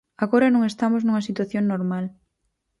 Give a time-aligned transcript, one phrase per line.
[0.23, 2.05] Agora non estamos nunha situación normal.